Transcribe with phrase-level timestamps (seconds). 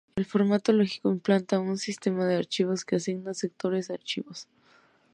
[0.15, 4.47] El formato lógico implanta un sistema de archivos que asigna sectores a archivos.